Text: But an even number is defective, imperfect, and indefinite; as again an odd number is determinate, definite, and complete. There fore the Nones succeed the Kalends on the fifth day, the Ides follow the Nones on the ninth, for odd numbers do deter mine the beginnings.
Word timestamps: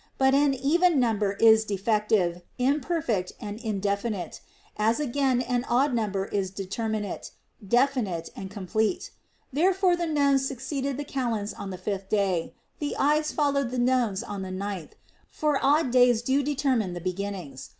But 0.17 0.33
an 0.33 0.55
even 0.55 0.99
number 0.99 1.33
is 1.33 1.63
defective, 1.63 2.41
imperfect, 2.57 3.33
and 3.39 3.59
indefinite; 3.59 4.41
as 4.75 4.99
again 4.99 5.41
an 5.41 5.63
odd 5.69 5.93
number 5.93 6.25
is 6.25 6.49
determinate, 6.49 7.29
definite, 7.63 8.31
and 8.35 8.49
complete. 8.49 9.11
There 9.53 9.75
fore 9.75 9.95
the 9.95 10.07
Nones 10.07 10.47
succeed 10.47 10.85
the 10.97 11.05
Kalends 11.05 11.53
on 11.55 11.69
the 11.69 11.77
fifth 11.77 12.09
day, 12.09 12.55
the 12.79 12.97
Ides 12.97 13.31
follow 13.31 13.63
the 13.63 13.77
Nones 13.77 14.23
on 14.23 14.41
the 14.41 14.49
ninth, 14.49 14.95
for 15.29 15.59
odd 15.61 15.93
numbers 15.93 16.23
do 16.23 16.41
deter 16.41 16.75
mine 16.75 16.93
the 16.93 16.99
beginnings. 16.99 17.69